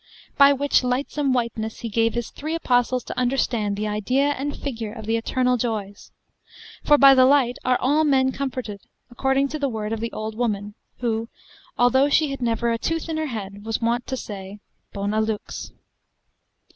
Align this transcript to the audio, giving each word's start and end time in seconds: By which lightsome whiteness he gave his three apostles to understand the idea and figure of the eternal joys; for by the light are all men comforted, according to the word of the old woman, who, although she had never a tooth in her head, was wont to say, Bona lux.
By 0.35 0.51
which 0.51 0.83
lightsome 0.83 1.31
whiteness 1.31 1.81
he 1.81 1.87
gave 1.87 2.15
his 2.15 2.31
three 2.31 2.55
apostles 2.55 3.03
to 3.03 3.19
understand 3.19 3.77
the 3.77 3.87
idea 3.87 4.29
and 4.29 4.57
figure 4.57 4.91
of 4.91 5.05
the 5.05 5.15
eternal 5.15 5.57
joys; 5.57 6.11
for 6.83 6.97
by 6.97 7.13
the 7.13 7.23
light 7.27 7.59
are 7.63 7.77
all 7.79 8.03
men 8.03 8.31
comforted, 8.31 8.81
according 9.11 9.47
to 9.49 9.59
the 9.59 9.69
word 9.69 9.93
of 9.93 9.99
the 9.99 10.11
old 10.11 10.33
woman, 10.33 10.73
who, 11.01 11.29
although 11.77 12.09
she 12.09 12.31
had 12.31 12.41
never 12.41 12.71
a 12.71 12.79
tooth 12.79 13.09
in 13.09 13.17
her 13.17 13.27
head, 13.27 13.63
was 13.63 13.79
wont 13.79 14.07
to 14.07 14.17
say, 14.17 14.59
Bona 14.91 15.21
lux. 15.21 15.71